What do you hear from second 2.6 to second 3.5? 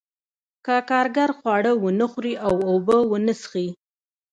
اوبه ونه